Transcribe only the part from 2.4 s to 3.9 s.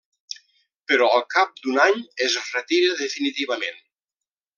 retira definitivament.